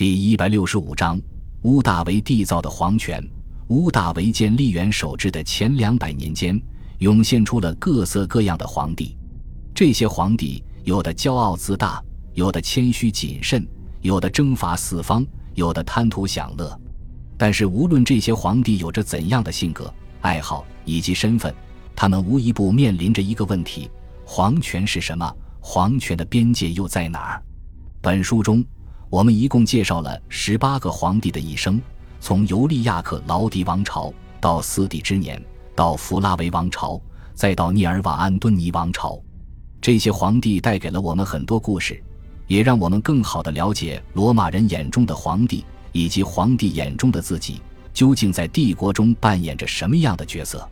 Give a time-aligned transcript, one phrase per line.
[0.00, 1.20] 第一百六十五章，
[1.60, 3.22] 乌大维缔造的皇权。
[3.68, 6.58] 乌大维建立元首制的前两百年间，
[7.00, 9.14] 涌现出了各色各样的皇帝。
[9.74, 12.02] 这些皇帝有的骄傲自大，
[12.32, 13.68] 有的谦虚谨慎，
[14.00, 15.22] 有的征伐四方，
[15.54, 16.74] 有的贪图享乐。
[17.36, 19.92] 但是，无论这些皇帝有着怎样的性格、
[20.22, 21.54] 爱好以及身份，
[21.94, 23.90] 他们无一不面临着一个问题：
[24.24, 25.30] 皇权是什么？
[25.60, 27.42] 皇权的边界又在哪儿？
[28.00, 28.64] 本书中，
[29.10, 31.82] 我们一共介绍了十八个皇帝的一生。
[32.20, 35.42] 从尤利亚克劳迪王朝到斯蒂之年，
[35.74, 37.00] 到弗拉维王朝，
[37.34, 39.20] 再到涅尔瓦安敦尼王朝，
[39.80, 42.00] 这些皇帝带给了我们很多故事，
[42.46, 47.60] 也让我们更好地了解罗马人眼中的皇帝以及皇帝眼中的自己
[47.92, 50.68] 究竟在帝国中扮演着什么样的角色。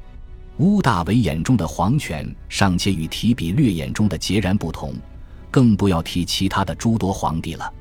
[0.59, 4.95] 乌大维眼中的皇权尚且与提比略眼中的截然不同，
[5.51, 7.73] 更不要提其他的诸多皇帝了。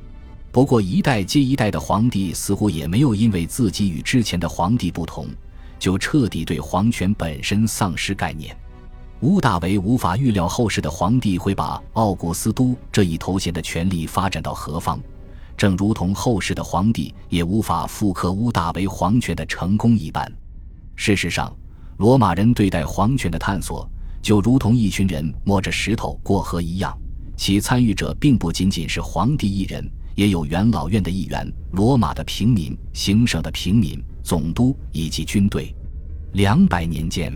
[0.52, 5.28] 不过，一代接一代的皇帝似乎也没有因为自己与之前的皇帝不同，
[5.78, 8.58] 就彻底对皇权本身丧失概念。
[9.22, 15.00] 乌大维无法预料后世的皇帝会把奥古斯都这一头衔的权力发展到何方，
[15.56, 20.32] 正如同后世的皇帝也无法复刻乌大维皇权的成功一般。
[20.96, 21.56] 事实上，
[21.98, 23.88] 罗马人对待皇权的探索，
[24.22, 26.96] 就如同一群人摸着石头过河一样，
[27.36, 29.88] 其参与者并不仅仅是皇帝一人。
[30.18, 35.72] 也有元老院的议员、罗马的平民、行省的平民、总督以及军队。
[36.34, 37.32] 两百年间，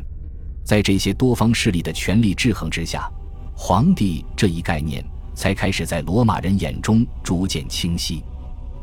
[0.63, 3.07] 在这些多方势力的权力制衡之下，
[3.55, 8.23] 皇帝这一概念才开始在罗马人眼中逐渐清晰。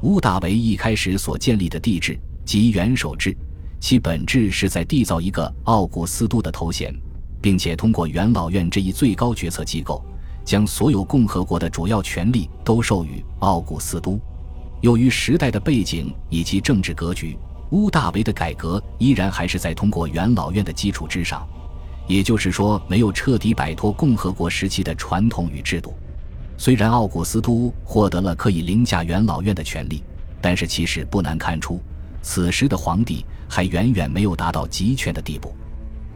[0.02, 3.36] 屋大维一开始所建立的帝制即元首制，
[3.80, 6.94] 其本质是在缔造一个奥古斯都的头衔，
[7.42, 10.00] 并且通过元老院这一最高决策机构。
[10.48, 14.18] 将所有共和国的主要权力都授予奥古斯都。
[14.80, 17.36] 由于时代的背景以及政治格局，
[17.72, 21.46] 乌大维的改革依然还是在通过元老院的基础之上，
[22.06, 25.92] 也就是说，没有彻底摆脱共和国时期的传统与制度。
[26.56, 30.02] 虽然奥古斯都获得了可以凌驾元老院的权利，
[30.40, 31.78] 但是其实不难看出，
[32.22, 35.54] 此时的皇帝还远远没有达到集权的地步。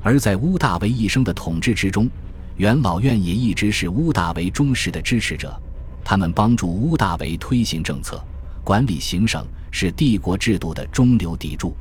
[0.03, 2.09] 而在乌大维一生的统治之中，
[2.57, 5.59] 元老院也一直是乌大维忠实的支持者，
[6.05, 8.23] 他们帮助乌大维推行政策、
[8.63, 11.75] 管理行省，是帝国制度的中流砥柱。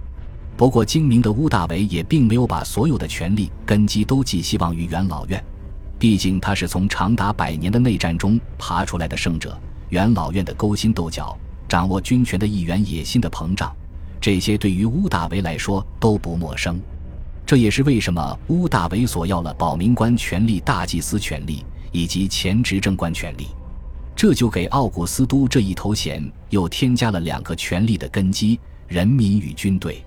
[0.55, 5.43] 不过，精明的乌大维也并没有把所有的权力根基都寄希望于元老院，
[5.99, 9.57] 毕竟他是从长达百年的内战中爬出来的胜者。
[9.89, 11.37] 元老院的勾心斗角、
[11.67, 13.75] 掌握军权的议员野心的膨胀，
[14.21, 16.79] 这些对于乌大维来说都不陌生。
[17.51, 23.47] 这也是为什么乌大维索要了保民官权力、大祭司权力以及前执政官权力，
[24.15, 28.57] 这就给奥古斯都这一头衔又添加了两个权力的根基：
[28.87, 30.01] 人民与军队。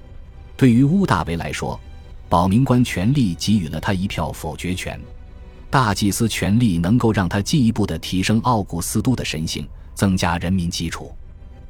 [0.57, 1.79] 对于乌大维来说，
[2.31, 4.99] 保民官权力给予了他一票否决权，
[5.69, 11.13] 大祭司权力能够让他进一步的提升奥古斯都的神性，增加人民基础。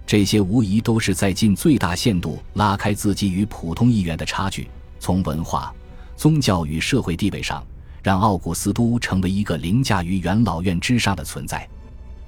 [0.06, 4.68] 这些无疑都是在尽最大限度拉开自己与普通议员的差距。
[5.04, 5.70] 从文化、
[6.16, 7.62] 宗教与社会地位上，
[8.02, 11.58] 让奥古斯都成为一个凌驾于元老院之上的存在；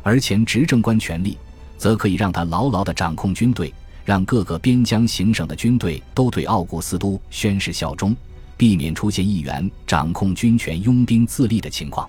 [0.03, 1.39] 而前执政官权力，
[1.79, 3.73] 则可以让他牢牢地掌控军队，
[4.05, 8.15] 让各个边疆行省的军队都对奥古斯都宣誓效忠，
[8.59, 12.07] 避免出现议员掌控军权、拥兵自立的情况。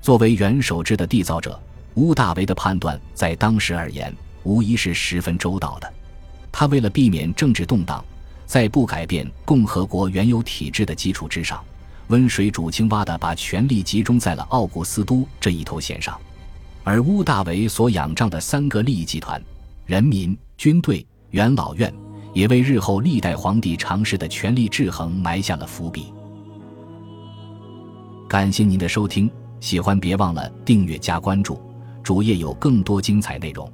[0.00, 1.60] 作为元首制的缔造者，
[1.96, 4.10] 乌大维的判断在当时而言，
[4.42, 5.92] 无疑是十分周到的。
[6.50, 8.02] 他为了避免政治动荡。
[8.48, 11.62] 在不改变共和国原有体制的基础之上，
[12.06, 16.18] 温水煮青蛙的把权力集中在了奥古斯都这一头衔上，
[16.82, 19.40] 而乌大维所仰仗的三个利益集团——
[19.84, 21.92] 人民、军队、元老院，
[22.32, 26.10] 也为日后历代皇帝尝试的权力制衡埋下了伏笔。
[28.26, 31.60] 感谢您的收听，喜欢别忘了订阅加关注，
[32.02, 33.70] 主页有更多精彩内容。